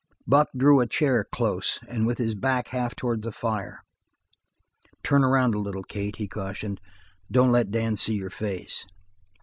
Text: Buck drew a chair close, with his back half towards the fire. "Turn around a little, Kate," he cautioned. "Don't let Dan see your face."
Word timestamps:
Buck 0.25 0.49
drew 0.57 0.79
a 0.79 0.87
chair 0.87 1.23
close, 1.23 1.79
with 1.87 2.17
his 2.17 2.33
back 2.33 2.69
half 2.69 2.95
towards 2.95 3.21
the 3.21 3.31
fire. 3.31 3.83
"Turn 5.03 5.23
around 5.23 5.53
a 5.53 5.59
little, 5.59 5.83
Kate," 5.83 6.15
he 6.15 6.27
cautioned. 6.27 6.81
"Don't 7.31 7.51
let 7.51 7.69
Dan 7.69 7.95
see 7.97 8.15
your 8.15 8.31
face." 8.31 8.83